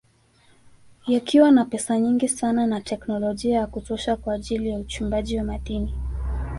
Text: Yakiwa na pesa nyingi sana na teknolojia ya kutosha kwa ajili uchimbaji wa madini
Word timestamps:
Yakiwa 1.07 1.51
na 1.51 1.65
pesa 1.65 1.99
nyingi 1.99 2.27
sana 2.29 2.67
na 2.67 2.81
teknolojia 2.81 3.57
ya 3.59 3.67
kutosha 3.67 4.15
kwa 4.15 4.33
ajili 4.33 4.75
uchimbaji 4.75 5.37
wa 5.37 5.43
madini 5.43 5.93